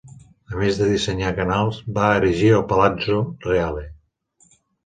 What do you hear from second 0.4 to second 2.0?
A més de dissenyar canals,